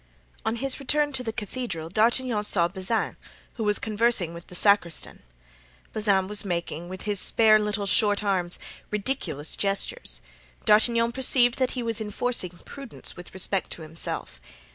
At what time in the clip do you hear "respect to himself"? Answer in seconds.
13.31-14.41